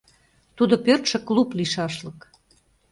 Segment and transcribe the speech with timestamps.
[0.57, 2.19] Тудо пӧртшӧ клуб лийшашлык.